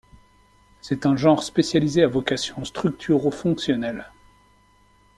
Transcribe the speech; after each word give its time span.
C'est 0.81 1.05
un 1.05 1.15
genre 1.15 1.43
spécialisé 1.43 2.01
à 2.01 2.07
vocation 2.07 2.65
structuro-fonctionnelle. 2.65 4.09